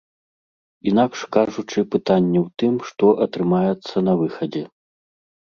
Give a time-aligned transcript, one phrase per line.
[0.91, 4.65] Інакш кажучы, пытанне ў тым, што атрымаецца на выхадзе.